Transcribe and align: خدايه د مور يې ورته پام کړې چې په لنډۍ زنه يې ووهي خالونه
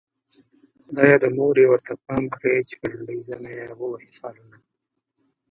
خدايه 0.85 1.15
د 1.21 1.25
مور 1.37 1.55
يې 1.61 1.67
ورته 1.71 1.93
پام 2.05 2.23
کړې 2.35 2.55
چې 2.67 2.73
په 2.79 2.85
لنډۍ 2.91 3.19
زنه 3.29 3.49
يې 3.57 3.65
ووهي 3.79 4.11
خالونه 4.19 4.57